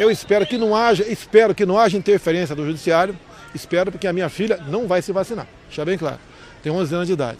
[0.00, 3.14] Eu espero que não haja, espero que não haja interferência do judiciário,
[3.54, 5.46] espero porque a minha filha não vai se vacinar.
[5.66, 6.18] Deixa bem claro.
[6.62, 7.38] Tem 11 anos de idade.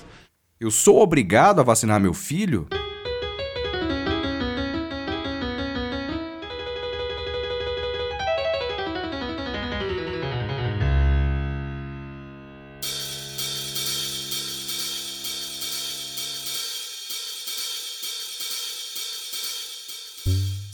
[0.61, 2.69] Eu sou obrigado a vacinar meu filho?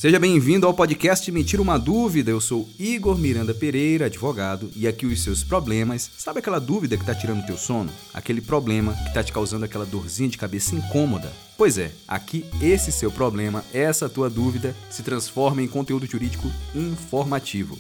[0.07, 2.31] Seja bem-vindo ao podcast Me Tira uma Dúvida.
[2.31, 6.09] Eu sou Igor Miranda Pereira, advogado, e aqui os seus problemas.
[6.17, 7.91] Sabe aquela dúvida que está tirando teu sono?
[8.15, 11.33] Aquele problema que está te causando aquela dorzinha de cabeça incômoda?
[11.59, 17.77] Pois é, aqui esse seu problema, essa tua dúvida, se transforma em conteúdo jurídico informativo.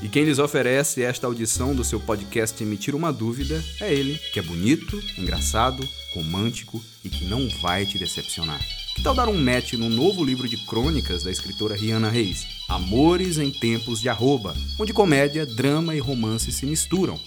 [0.00, 4.20] E quem lhes oferece esta audição do seu podcast Me Tira uma Dúvida é ele,
[4.32, 5.82] que é bonito, engraçado,
[6.14, 8.60] romântico e que não vai te decepcionar.
[8.96, 13.36] Que tal dar um match no novo livro de crônicas da escritora Rihanna Reis, Amores
[13.36, 17.20] em Tempos de Arroba, onde comédia, drama e romance se misturam?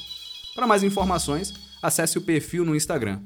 [0.56, 3.22] Para mais informações, acesse o perfil no Instagram,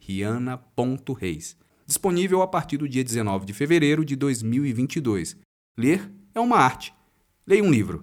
[0.00, 1.56] rihanna.reis.
[1.86, 5.36] Disponível a partir do dia 19 de fevereiro de 2022.
[5.78, 6.92] Ler é uma arte.
[7.46, 8.02] Leia um livro.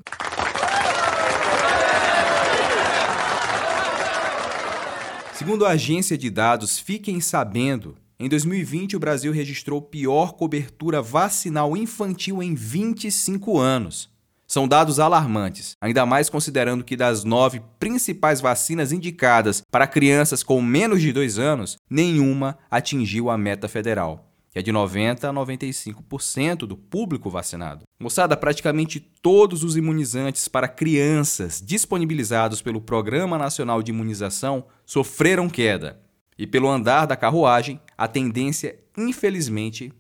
[5.34, 11.76] Segundo a agência de dados Fiquem Sabendo, em 2020, o Brasil registrou pior cobertura vacinal
[11.76, 14.12] infantil em 25 anos.
[14.46, 20.62] São dados alarmantes, ainda mais considerando que das nove principais vacinas indicadas para crianças com
[20.62, 26.58] menos de dois anos, nenhuma atingiu a meta federal, que é de 90% a 95%
[26.68, 27.86] do público vacinado.
[28.00, 36.00] Moçada, praticamente todos os imunizantes para crianças disponibilizados pelo Programa Nacional de Imunização sofreram queda.
[36.38, 39.94] E pelo andar da carruagem, a tendência, infelizmente,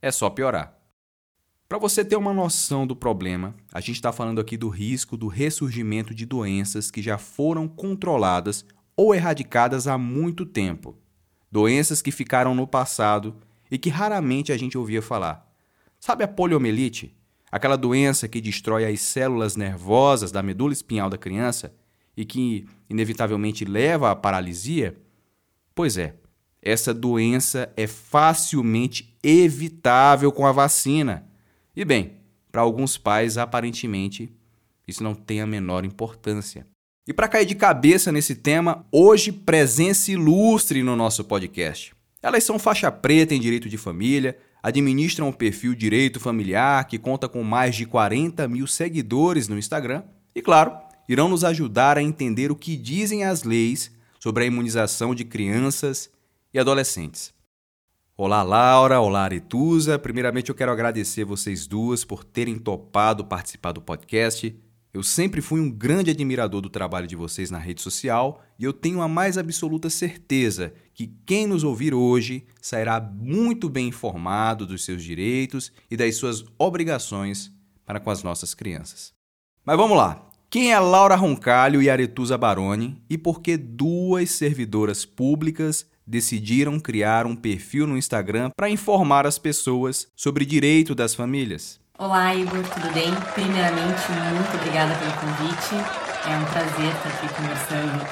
[0.00, 0.78] é só piorar.
[1.68, 5.26] Para você ter uma noção do problema, a gente está falando aqui do risco do
[5.26, 10.98] ressurgimento de doenças que já foram controladas ou erradicadas há muito tempo.
[11.50, 13.36] Doenças que ficaram no passado
[13.70, 15.50] e que raramente a gente ouvia falar.
[15.98, 17.16] Sabe a poliomielite?
[17.50, 21.74] Aquela doença que destrói as células nervosas da medula espinhal da criança
[22.14, 25.00] e que inevitavelmente leva à paralisia?
[25.74, 26.14] Pois é,
[26.60, 31.26] essa doença é facilmente evitável com a vacina.
[31.74, 32.12] E bem,
[32.50, 34.32] para alguns pais, aparentemente,
[34.86, 36.66] isso não tem a menor importância.
[37.06, 41.92] E para cair de cabeça nesse tema, hoje presença ilustre no nosso podcast.
[42.22, 47.28] Elas são faixa preta em direito de família, administram o perfil Direito Familiar, que conta
[47.28, 50.76] com mais de 40 mil seguidores no Instagram, e, claro,
[51.08, 53.90] irão nos ajudar a entender o que dizem as leis
[54.22, 56.08] sobre a imunização de crianças
[56.54, 57.34] e adolescentes.
[58.16, 59.00] Olá, Laura.
[59.00, 59.98] Olá, Aretusa.
[59.98, 64.56] Primeiramente, eu quero agradecer vocês duas por terem topado participar do podcast.
[64.94, 68.72] Eu sempre fui um grande admirador do trabalho de vocês na rede social e eu
[68.72, 74.84] tenho a mais absoluta certeza que quem nos ouvir hoje sairá muito bem informado dos
[74.84, 77.50] seus direitos e das suas obrigações
[77.84, 79.12] para com as nossas crianças.
[79.64, 80.31] Mas vamos lá.
[80.52, 87.24] Quem é Laura Roncalho e Aretusa Baroni e por que duas servidoras públicas decidiram criar
[87.24, 91.80] um perfil no Instagram para informar as pessoas sobre direito das famílias?
[91.98, 93.10] Olá, Igor, tudo bem?
[93.32, 94.02] Primeiramente,
[94.34, 95.74] muito obrigada pelo convite.
[96.30, 98.06] É um prazer estar aqui conversando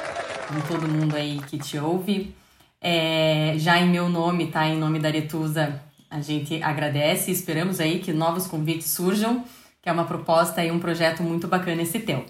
[0.49, 2.35] com todo mundo aí que te ouve.
[2.81, 4.67] É, já em meu nome, tá?
[4.67, 5.79] Em nome da Aretusa,
[6.11, 9.45] a gente agradece e esperamos aí que novos convites surjam
[9.83, 12.25] que é uma proposta e um projeto muito bacana esse teu.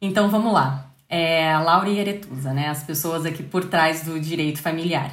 [0.00, 0.86] Então vamos lá.
[1.08, 2.68] É Laura e Eretusa, né?
[2.68, 5.10] As pessoas aqui por trás do direito familiar.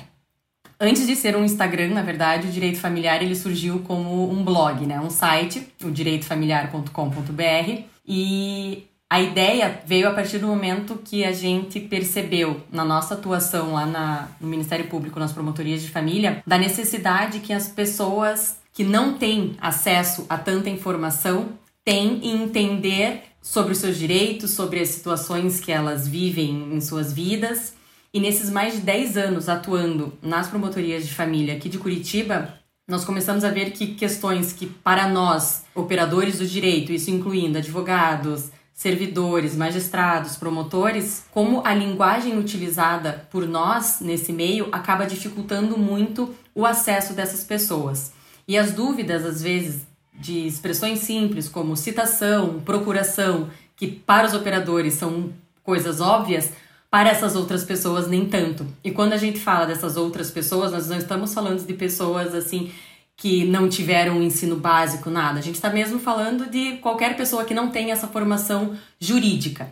[0.80, 4.86] Antes de ser um Instagram, na verdade, o direito familiar ele surgiu como um blog,
[4.86, 5.00] né?
[5.00, 11.80] Um site, o direitofamiliar.com.br, e a ideia veio a partir do momento que a gente
[11.80, 17.40] percebeu na nossa atuação lá na, no Ministério Público, nas promotorias de família, da necessidade
[17.40, 23.80] que as pessoas que não têm acesso a tanta informação têm em entender sobre os
[23.80, 27.74] seus direitos, sobre as situações que elas vivem em suas vidas.
[28.14, 32.54] E nesses mais de 10 anos atuando nas promotorias de família aqui de Curitiba,
[32.88, 38.52] nós começamos a ver que questões que, para nós, operadores do direito, isso incluindo advogados,
[38.76, 46.64] servidores, magistrados, promotores, como a linguagem utilizada por nós nesse meio acaba dificultando muito o
[46.64, 48.16] acesso dessas pessoas.
[48.48, 54.94] E as dúvidas, às vezes, de expressões simples como citação, procuração, que para os operadores
[54.94, 55.32] são
[55.64, 56.52] coisas óbvias,
[56.90, 58.66] para essas outras pessoas nem tanto.
[58.84, 62.72] E quando a gente fala dessas outras pessoas, nós não estamos falando de pessoas assim
[63.16, 65.40] que não tiveram um ensino básico, nada.
[65.40, 69.68] A gente está mesmo falando de qualquer pessoa que não tenha essa formação jurídica.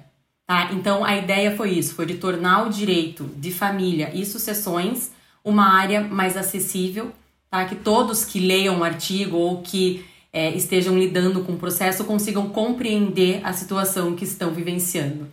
[0.47, 0.71] Tá?
[0.73, 5.11] Então a ideia foi isso, foi de tornar o direito de família e sucessões
[5.43, 7.11] uma área mais acessível,
[7.49, 7.65] tá?
[7.65, 12.49] Que todos que leiam o artigo ou que é, estejam lidando com o processo consigam
[12.49, 15.29] compreender a situação que estão vivenciando.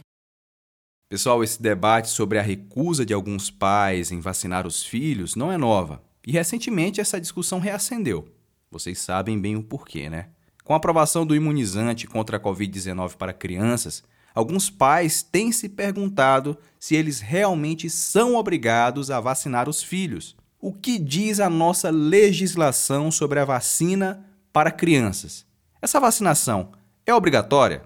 [1.08, 5.58] Pessoal, esse debate sobre a recusa de alguns pais em vacinar os filhos não é
[5.58, 6.02] nova.
[6.26, 8.28] E recentemente essa discussão reacendeu.
[8.70, 10.28] Vocês sabem bem o porquê, né?
[10.64, 14.02] Com a aprovação do imunizante contra a Covid-19 para crianças,
[14.34, 20.36] alguns pais têm se perguntado se eles realmente são obrigados a vacinar os filhos.
[20.64, 25.44] O que diz a nossa legislação sobre a vacina para crianças?
[25.82, 26.68] Essa vacinação
[27.04, 27.82] é obrigatória?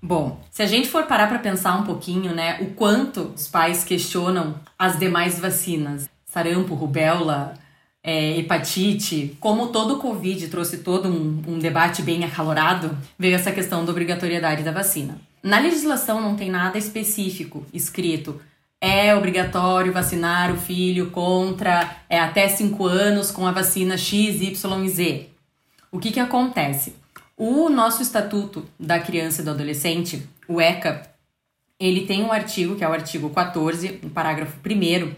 [0.00, 3.82] Bom, se a gente for parar para pensar um pouquinho, né, o quanto os pais
[3.82, 7.54] questionam as demais vacinas, sarampo, rubéola,
[8.00, 13.50] é, hepatite, como todo o Covid trouxe todo um, um debate bem acalorado, veio essa
[13.50, 15.18] questão da obrigatoriedade da vacina.
[15.42, 18.40] Na legislação não tem nada específico escrito.
[18.86, 24.84] É obrigatório vacinar o filho contra é, até 5 anos com a vacina X, Y
[24.84, 25.28] e Z.
[25.90, 26.94] O que, que acontece?
[27.34, 31.00] O nosso Estatuto da Criança e do Adolescente, o ECA,
[31.80, 35.14] ele tem um artigo, que é o artigo 14, um parágrafo 1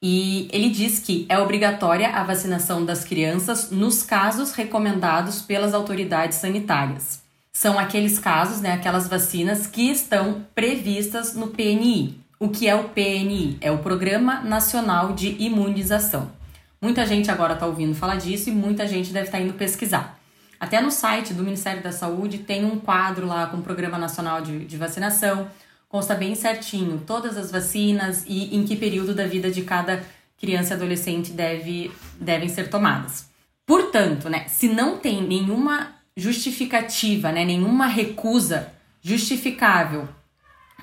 [0.00, 6.38] e ele diz que é obrigatória a vacinação das crianças nos casos recomendados pelas autoridades
[6.38, 7.20] sanitárias.
[7.52, 12.21] São aqueles casos, né, aquelas vacinas que estão previstas no PNI.
[12.42, 13.56] O que é o PNI?
[13.60, 16.32] É o Programa Nacional de Imunização.
[16.80, 20.18] Muita gente agora está ouvindo falar disso e muita gente deve estar tá indo pesquisar.
[20.58, 24.42] Até no site do Ministério da Saúde tem um quadro lá com o Programa Nacional
[24.42, 25.48] de, de Vacinação
[25.88, 30.02] consta bem certinho todas as vacinas e em que período da vida de cada
[30.36, 33.30] criança e adolescente deve, devem ser tomadas.
[33.64, 40.08] Portanto, né, se não tem nenhuma justificativa, né, nenhuma recusa justificável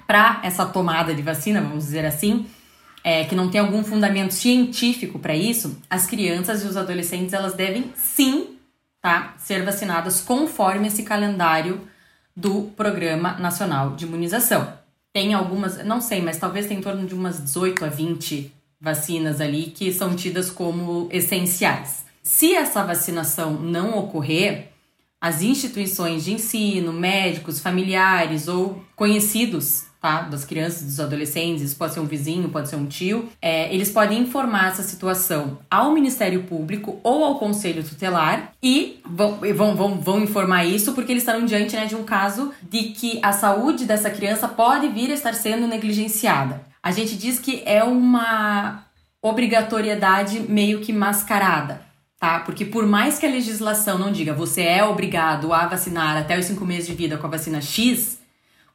[0.10, 2.48] para essa tomada de vacina, vamos dizer assim,
[3.04, 7.54] é, que não tem algum fundamento científico para isso, as crianças e os adolescentes elas
[7.54, 8.58] devem sim
[9.00, 11.88] tá, ser vacinadas conforme esse calendário
[12.36, 14.80] do Programa Nacional de Imunização
[15.14, 18.52] tem algumas, não sei, mas talvez tem em torno de umas 18 a 20
[18.82, 22.04] vacinas ali que são tidas como essenciais.
[22.24, 24.70] Se essa vacinação não ocorrer,
[25.22, 30.22] as instituições de ensino, médicos, familiares ou conhecidos tá?
[30.22, 33.30] Das crianças, dos adolescentes, isso pode ser um vizinho, pode ser um tio.
[33.42, 39.40] É, eles podem informar essa situação ao Ministério Público ou ao Conselho Tutelar e vão,
[39.56, 43.20] vão, vão, vão informar isso porque eles estarão diante né, de um caso de que
[43.22, 46.62] a saúde dessa criança pode vir a estar sendo negligenciada.
[46.82, 48.86] A gente diz que é uma
[49.22, 51.90] obrigatoriedade meio que mascarada.
[52.18, 52.40] Tá?
[52.40, 56.46] Porque por mais que a legislação não diga você é obrigado a vacinar até os
[56.46, 58.19] 5 meses de vida com a vacina X,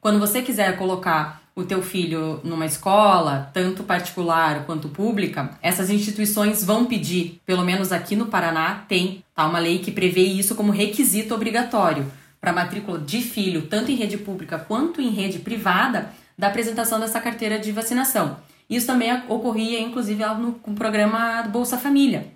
[0.05, 6.63] quando você quiser colocar o teu filho numa escola, tanto particular quanto pública, essas instituições
[6.63, 10.71] vão pedir, pelo menos aqui no Paraná tem, tá uma lei que prevê isso como
[10.71, 12.05] requisito obrigatório
[12.39, 17.19] para matrícula de filho, tanto em rede pública quanto em rede privada, da apresentação dessa
[17.19, 18.37] carteira de vacinação.
[18.69, 22.27] Isso também ocorria, inclusive, no programa Bolsa Família.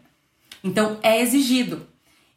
[0.63, 1.86] Então, é exigido.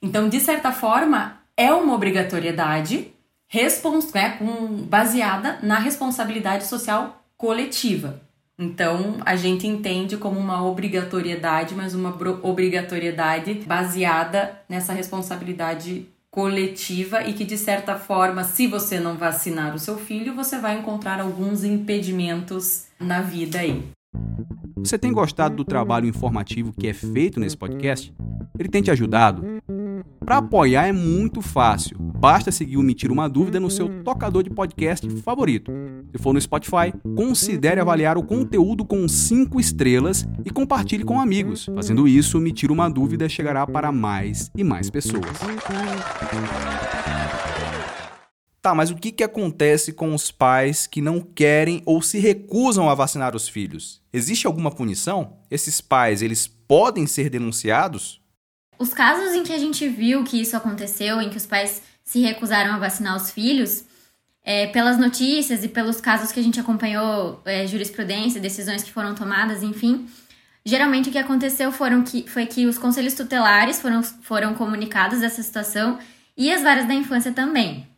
[0.03, 3.11] Então, de certa forma, é uma obrigatoriedade
[3.53, 8.19] respons né, com, baseada na responsabilidade social coletiva.
[8.59, 17.35] Então, a gente entende como uma obrigatoriedade, mas uma obrigatoriedade baseada nessa responsabilidade coletiva e
[17.35, 21.63] que, de certa forma, se você não vacinar o seu filho, você vai encontrar alguns
[21.63, 23.85] impedimentos na vida aí.
[24.77, 28.13] Você tem gostado do trabalho informativo que é feito nesse podcast?
[28.59, 29.43] Ele tem te ajudado?
[30.25, 31.97] Para apoiar é muito fácil.
[31.99, 35.73] Basta seguir o Me Uma Dúvida no seu tocador de podcast favorito.
[36.15, 41.67] Se for no Spotify, considere avaliar o conteúdo com 5 estrelas e compartilhe com amigos.
[41.75, 45.39] Fazendo isso, Tira Uma Dúvida chegará para mais e mais pessoas.
[48.63, 52.89] Tá, mas o que, que acontece com os pais que não querem ou se recusam
[52.89, 54.01] a vacinar os filhos?
[54.13, 55.37] Existe alguma punição?
[55.51, 58.23] Esses pais, eles podem ser denunciados?
[58.79, 62.21] Os casos em que a gente viu que isso aconteceu, em que os pais se
[62.21, 63.85] recusaram a vacinar os filhos,
[64.45, 69.13] é, pelas notícias e pelos casos que a gente acompanhou, é, jurisprudência, decisões que foram
[69.13, 70.07] tomadas, enfim,
[70.65, 75.43] geralmente o que aconteceu foram que, foi que os conselhos tutelares foram, foram comunicados dessa
[75.43, 75.99] situação
[76.37, 77.92] e as varas da infância também.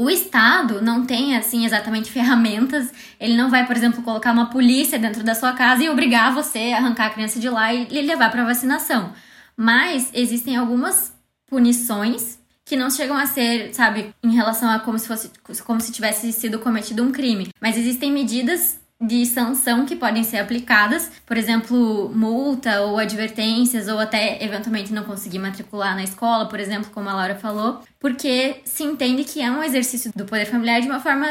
[0.00, 2.90] O Estado não tem, assim, exatamente ferramentas.
[3.20, 6.72] Ele não vai, por exemplo, colocar uma polícia dentro da sua casa e obrigar você
[6.72, 9.12] a arrancar a criança de lá e levar para vacinação.
[9.54, 11.14] Mas existem algumas
[11.46, 15.30] punições que não chegam a ser, sabe, em relação a como se fosse
[15.66, 20.38] como se tivesse sido cometido um crime, mas existem medidas de sanção que podem ser
[20.38, 26.60] aplicadas, por exemplo, multa ou advertências, ou até eventualmente não conseguir matricular na escola, por
[26.60, 30.82] exemplo, como a Laura falou, porque se entende que é um exercício do poder familiar
[30.82, 31.26] de uma forma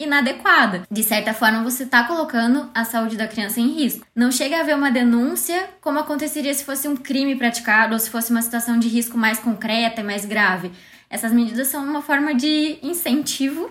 [0.00, 0.82] inadequada.
[0.90, 4.04] De certa forma, você está colocando a saúde da criança em risco.
[4.16, 8.10] Não chega a haver uma denúncia como aconteceria se fosse um crime praticado ou se
[8.10, 10.72] fosse uma situação de risco mais concreta e mais grave.
[11.08, 13.70] Essas medidas são uma forma de incentivo,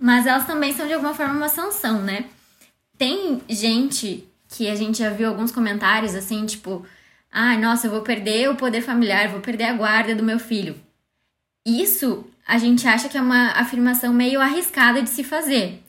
[0.00, 2.24] mas elas também são de alguma forma uma sanção, né?
[3.02, 6.86] Tem gente que a gente já viu alguns comentários assim, tipo,
[7.32, 10.76] ah, nossa, eu vou perder o poder familiar, vou perder a guarda do meu filho.
[11.66, 15.82] Isso a gente acha que é uma afirmação meio arriscada de se fazer,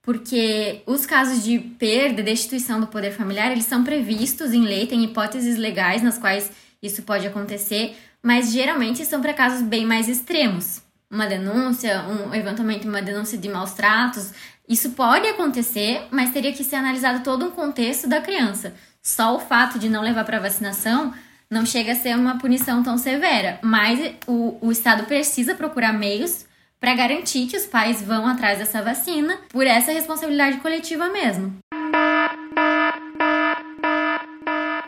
[0.00, 5.02] porque os casos de perda, destituição do poder familiar, eles são previstos em lei, tem
[5.02, 10.82] hipóteses legais nas quais isso pode acontecer, mas geralmente são para casos bem mais extremos.
[11.10, 14.32] Uma denúncia, um, eventualmente uma denúncia de maus tratos,
[14.70, 18.72] isso pode acontecer, mas teria que ser analisado todo um contexto da criança.
[19.02, 21.12] Só o fato de não levar para vacinação
[21.50, 26.46] não chega a ser uma punição tão severa, mas o, o Estado precisa procurar meios
[26.78, 31.52] para garantir que os pais vão atrás dessa vacina por essa responsabilidade coletiva mesmo.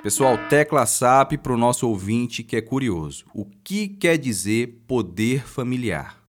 [0.00, 3.24] Pessoal, tecla SAP para o nosso ouvinte que é curioso.
[3.34, 6.22] O que quer dizer poder familiar?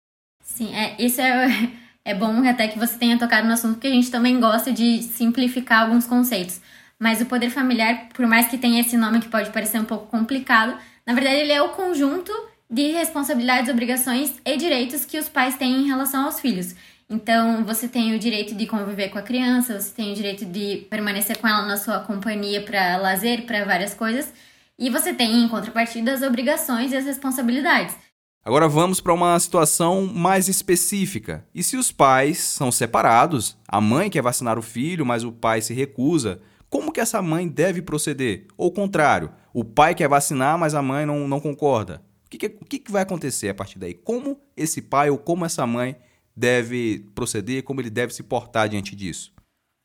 [0.40, 1.70] Sim, é, isso é,
[2.04, 5.02] é bom até que você tenha tocado no assunto, porque a gente também gosta de
[5.02, 6.60] simplificar alguns conceitos.
[6.98, 10.06] Mas o poder familiar, por mais que tenha esse nome que pode parecer um pouco
[10.06, 10.76] complicado,
[11.06, 12.32] na verdade ele é o conjunto
[12.70, 16.74] de responsabilidades, obrigações e direitos que os pais têm em relação aos filhos.
[17.08, 20.86] Então, você tem o direito de conviver com a criança, você tem o direito de
[20.88, 24.32] permanecer com ela na sua companhia para lazer, para várias coisas,
[24.78, 27.96] e você tem, em contrapartida, as obrigações e as responsabilidades.
[28.42, 31.44] Agora vamos para uma situação mais específica.
[31.54, 35.60] E se os pais são separados, a mãe quer vacinar o filho, mas o pai
[35.60, 38.46] se recusa, como que essa mãe deve proceder?
[38.56, 42.02] Ou o contrário, o pai quer vacinar, mas a mãe não, não concorda.
[42.24, 43.92] O que, que, o que, que vai acontecer a partir daí?
[43.92, 45.96] Como esse pai ou como essa mãe
[46.34, 49.34] deve proceder, como ele deve se portar diante disso?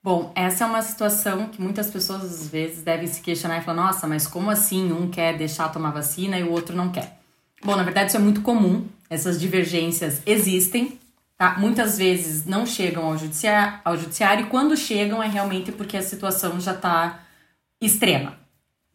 [0.01, 3.87] Bom, essa é uma situação que muitas pessoas às vezes devem se questionar e falar:
[3.87, 7.24] nossa, mas como assim um quer deixar tomar vacina e o outro não quer?
[7.65, 10.99] Bom, na verdade isso é muito comum, essas divergências existem,
[11.35, 11.57] tá?
[11.57, 16.01] Muitas vezes não chegam ao judiciário, ao judiciário e quando chegam é realmente porque a
[16.03, 17.21] situação já está
[17.81, 18.37] extrema.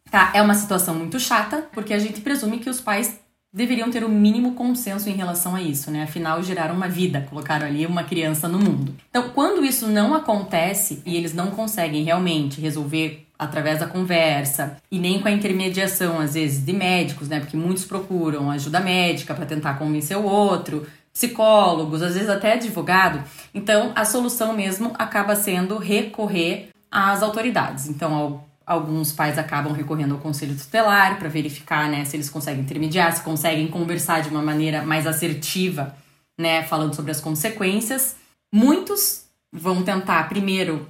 [0.09, 0.31] Tá?
[0.33, 3.19] É uma situação muito chata, porque a gente presume que os pais
[3.53, 6.03] deveriam ter o mínimo consenso em relação a isso, né?
[6.03, 8.95] Afinal, geraram uma vida, colocaram ali uma criança no mundo.
[9.09, 14.99] Então, quando isso não acontece e eles não conseguem realmente resolver através da conversa e
[14.99, 17.39] nem com a intermediação, às vezes, de médicos, né?
[17.39, 23.23] Porque muitos procuram ajuda médica para tentar convencer o outro, psicólogos, às vezes até advogado.
[23.51, 27.87] Então, a solução mesmo acaba sendo recorrer às autoridades.
[27.87, 33.11] Então, alguns pais acabam recorrendo ao conselho tutelar para verificar, né, se eles conseguem intermediar,
[33.11, 35.95] se conseguem conversar de uma maneira mais assertiva,
[36.39, 38.15] né, falando sobre as consequências.
[38.53, 40.87] Muitos vão tentar primeiro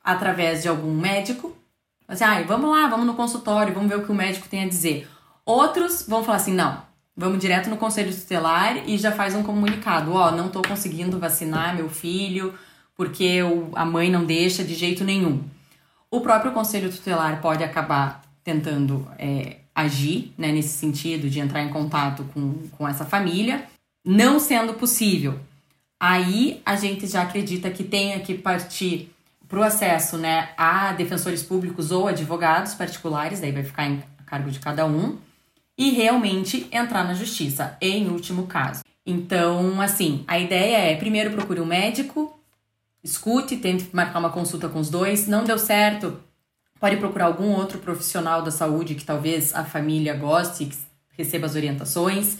[0.00, 1.58] através de algum médico
[2.08, 4.68] Assim, ah, vamos lá, vamos no consultório, vamos ver o que o médico tem a
[4.68, 5.06] dizer.
[5.44, 6.82] Outros vão falar assim, não,
[7.14, 10.12] vamos direto no conselho tutelar e já faz um comunicado.
[10.12, 12.54] Ó, oh, não tô conseguindo vacinar meu filho
[12.96, 13.40] porque
[13.74, 15.44] a mãe não deixa de jeito nenhum.
[16.10, 21.68] O próprio conselho tutelar pode acabar tentando é, agir né, nesse sentido de entrar em
[21.68, 23.66] contato com, com essa família,
[24.04, 25.38] não sendo possível.
[26.00, 29.14] Aí a gente já acredita que tenha que partir
[29.48, 34.50] para o acesso né, a defensores públicos ou advogados particulares, daí vai ficar em cargo
[34.50, 35.18] de cada um,
[35.76, 38.82] e realmente entrar na justiça, em último caso.
[39.06, 42.38] Então, assim, a ideia é: primeiro procure um médico,
[43.02, 45.26] escute, tente marcar uma consulta com os dois.
[45.26, 46.20] Não deu certo,
[46.78, 50.76] pode procurar algum outro profissional da saúde que talvez a família goste, que
[51.16, 52.38] receba as orientações.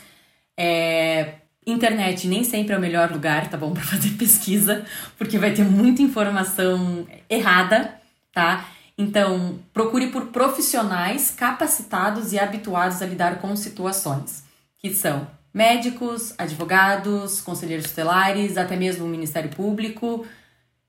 [0.56, 1.36] É,
[1.66, 4.84] Internet nem sempre é o melhor lugar, tá bom, para fazer pesquisa,
[5.16, 7.94] porque vai ter muita informação errada,
[8.32, 8.68] tá?
[8.96, 14.42] Então, procure por profissionais capacitados e habituados a lidar com situações,
[14.78, 20.26] que são médicos, advogados, conselheiros tutelares, até mesmo o Ministério Público.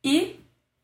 [0.04, 0.40] E,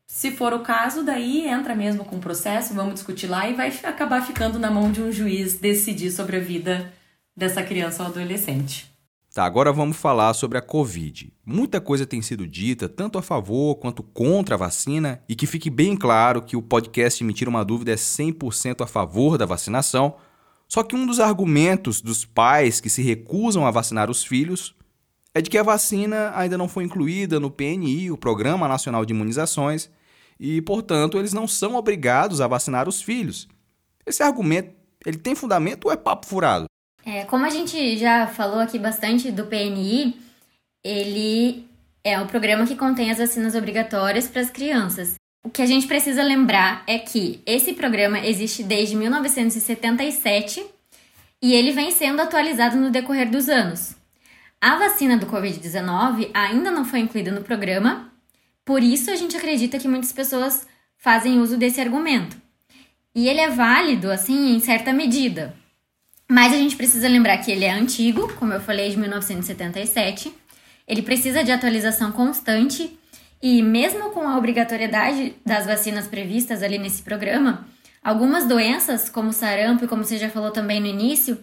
[0.06, 3.72] se for o caso, daí entra mesmo com o processo, vamos discutir lá e vai
[3.82, 6.92] acabar ficando na mão de um juiz decidir sobre a vida
[7.36, 8.95] dessa criança ou adolescente.
[9.36, 11.30] Tá, agora vamos falar sobre a Covid.
[11.44, 15.68] Muita coisa tem sido dita, tanto a favor quanto contra a vacina, e que fique
[15.68, 20.16] bem claro que o podcast Emitir uma Dúvida é 100% a favor da vacinação.
[20.66, 24.74] Só que um dos argumentos dos pais que se recusam a vacinar os filhos
[25.34, 29.12] é de que a vacina ainda não foi incluída no PNI, o Programa Nacional de
[29.12, 29.90] Imunizações,
[30.40, 33.46] e, portanto, eles não são obrigados a vacinar os filhos.
[34.06, 34.70] Esse argumento,
[35.04, 36.64] ele tem fundamento ou é papo furado?
[37.06, 40.16] É, como a gente já falou aqui bastante do PNI,
[40.84, 41.64] ele
[42.02, 45.14] é o programa que contém as vacinas obrigatórias para as crianças.
[45.44, 50.66] O que a gente precisa lembrar é que esse programa existe desde 1977
[51.40, 53.94] e ele vem sendo atualizado no decorrer dos anos.
[54.60, 58.10] A vacina do Covid-19 ainda não foi incluída no programa,
[58.66, 60.66] por isso, a gente acredita que muitas pessoas
[60.98, 62.36] fazem uso desse argumento.
[63.14, 65.54] E ele é válido, assim, em certa medida.
[66.28, 70.34] Mas a gente precisa lembrar que ele é antigo, como eu falei, de 1977.
[70.86, 72.98] Ele precisa de atualização constante.
[73.42, 77.66] E mesmo com a obrigatoriedade das vacinas previstas ali nesse programa,
[78.02, 81.38] algumas doenças, como sarampo e como você já falou também no início,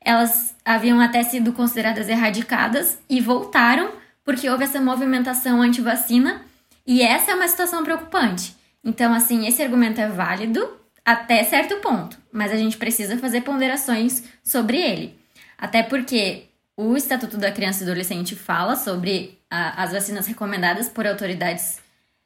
[0.00, 3.90] elas haviam até sido consideradas erradicadas e voltaram
[4.24, 6.42] porque houve essa movimentação anti-vacina
[6.86, 8.54] e essa é uma situação preocupante.
[8.84, 10.68] Então, assim, esse argumento é válido
[11.06, 15.16] até certo ponto, mas a gente precisa fazer ponderações sobre ele.
[15.56, 16.46] Até porque
[16.76, 21.78] o Estatuto da Criança e Adolescente fala sobre a, as vacinas recomendadas por autoridades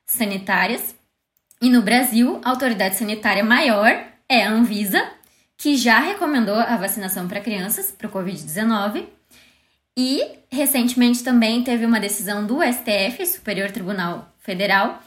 [0.07, 0.95] sanitárias.
[1.61, 5.07] E no Brasil, a autoridade sanitária maior é a Anvisa,
[5.59, 9.05] que já recomendou a vacinação para crianças para o Covid-19.
[9.95, 15.03] E recentemente também teve uma decisão do STF, Superior Tribunal Federal,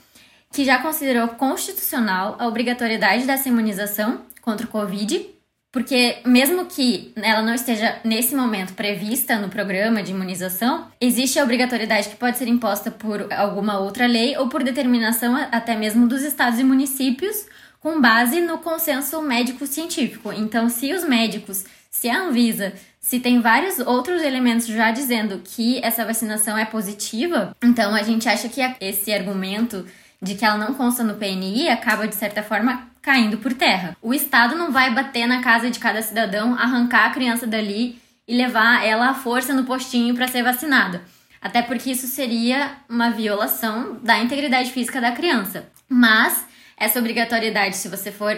[0.54, 5.26] que já considerou constitucional a obrigatoriedade dessa imunização contra o Covid,
[5.72, 11.44] porque mesmo que ela não esteja nesse momento prevista no programa de imunização, existe a
[11.44, 16.22] obrigatoriedade que pode ser imposta por alguma outra lei ou por determinação até mesmo dos
[16.22, 17.48] estados e municípios,
[17.80, 20.32] com base no consenso médico-científico.
[20.32, 25.80] Então, se os médicos, se a Anvisa se tem vários outros elementos já dizendo que
[25.84, 29.86] essa vacinação é positiva, então a gente acha que esse argumento
[30.24, 33.96] de que ela não consta no PNI acaba, de certa forma, caindo por terra.
[34.02, 38.36] O Estado não vai bater na casa de cada cidadão, arrancar a criança dali e
[38.36, 41.02] levar ela à força no postinho para ser vacinada.
[41.42, 45.68] Até porque isso seria uma violação da integridade física da criança.
[45.90, 46.46] Mas
[46.78, 48.38] essa obrigatoriedade, se você for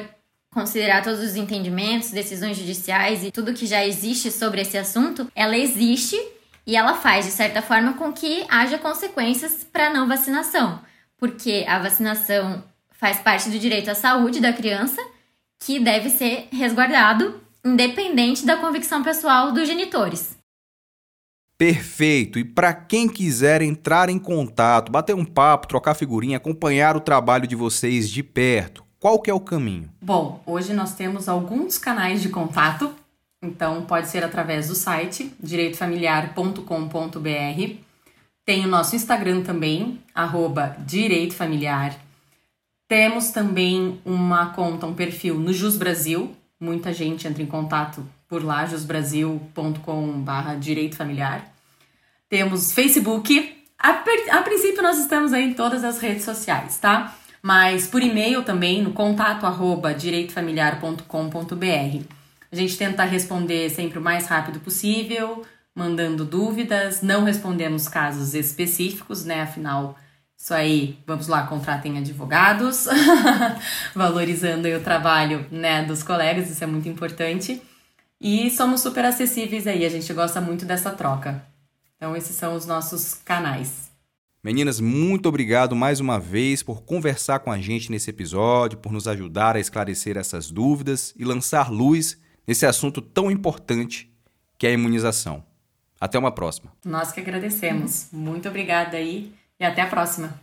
[0.51, 5.55] considerar todos os entendimentos, decisões judiciais e tudo que já existe sobre esse assunto, ela
[5.55, 6.17] existe
[6.65, 10.79] e ela faz, de certa forma, com que haja consequências para não vacinação,
[11.17, 15.01] porque a vacinação faz parte do direito à saúde da criança,
[15.59, 20.37] que deve ser resguardado, independente da convicção pessoal dos genitores.
[21.57, 22.37] Perfeito!
[22.37, 27.47] E para quem quiser entrar em contato, bater um papo, trocar figurinha, acompanhar o trabalho
[27.47, 29.89] de vocês de perto, qual que é o caminho?
[30.01, 32.93] Bom, hoje nós temos alguns canais de contato,
[33.41, 37.84] então pode ser através do site direitofamiliar.com.br.
[38.45, 41.97] Tem o nosso Instagram também, arroba direitofamiliar.
[42.87, 46.35] Temos também uma conta, um perfil no Jus Brasil.
[46.59, 51.51] Muita gente entra em contato por lá, jusbrasil.com.br direito familiar.
[52.29, 53.55] Temos Facebook.
[53.79, 57.15] A, a princípio, nós estamos aí em todas as redes sociais, tá?
[57.45, 62.03] mas por e-mail também no contato arroba direitofamiliar.com.br.
[62.51, 69.25] A gente tenta responder sempre o mais rápido possível, mandando dúvidas, não respondemos casos específicos,
[69.25, 69.41] né?
[69.41, 69.97] Afinal,
[70.37, 72.87] isso aí, vamos lá, contratem advogados,
[73.93, 77.61] valorizando o trabalho né, dos colegas, isso é muito importante.
[78.19, 81.45] E somos super acessíveis aí, a gente gosta muito dessa troca.
[81.97, 83.91] Então, esses são os nossos canais.
[84.43, 89.07] Meninas, muito obrigado mais uma vez por conversar com a gente nesse episódio, por nos
[89.07, 94.13] ajudar a esclarecer essas dúvidas e lançar luz nesse assunto tão importante
[94.57, 95.43] que é a imunização.
[96.05, 96.71] Até uma próxima.
[96.85, 98.09] Nós que agradecemos.
[98.13, 100.39] Muito obrigada aí e até a próxima.